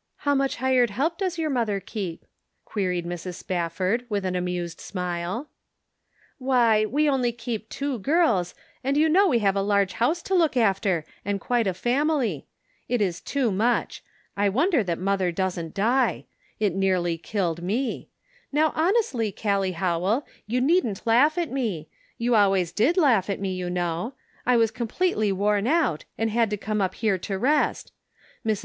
[0.24, 2.24] "How much hired help does your mother keep?"
[2.64, 3.34] queried Mrs.
[3.34, 5.50] Spafford, with an amused smile."
[6.38, 10.34] Why, we only keep two girls, and you know we have a large house to
[10.34, 12.46] look after, and quite a family.
[12.88, 14.02] It is too much;
[14.34, 16.24] I wonder that mother doesn't die.
[16.58, 18.08] It nearly killed me;
[18.50, 21.86] now honestly, Callie Ho well, you needn't laugh at me;
[22.16, 24.14] you always did laugh at me, you know;
[24.46, 27.92] I was completely worn out, and had to come up here to rest.
[28.42, 28.64] Mrs.